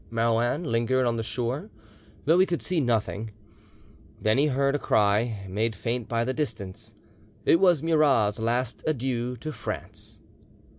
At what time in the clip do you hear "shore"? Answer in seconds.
1.21-1.69